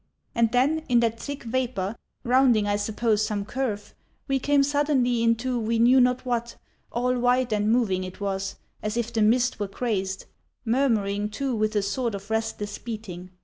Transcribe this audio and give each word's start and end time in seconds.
And 0.33 0.51
then, 0.51 0.81
in 0.89 0.99
that 1.01 1.19
thick 1.19 1.43
vapour, 1.43 1.95
rounding 2.23 2.65
I 2.67 2.75
suppose 2.75 3.23
some 3.23 3.45
curve, 3.45 3.93
we 4.27 4.39
came 4.39 4.63
suddenly 4.63 5.21
into 5.21 5.59
we 5.59 5.77
knew 5.77 6.01
not 6.01 6.25
what—all 6.25 7.19
white 7.19 7.53
and 7.53 7.71
moving 7.71 8.03
it 8.03 8.19
was, 8.19 8.55
as 8.81 8.97
if 8.97 9.13
the 9.13 9.21
mist 9.21 9.59
were 9.59 9.67
crazed; 9.67 10.25
murmuring, 10.65 11.29
too, 11.29 11.55
with 11.55 11.75
a 11.75 11.83
sort 11.83 12.15
of 12.15 12.31
restless 12.31 12.79
beating. 12.79 13.29